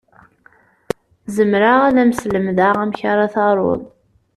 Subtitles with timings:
[1.35, 3.81] Zemreɣ ad m-slemdeɣ amek ara taruḍ.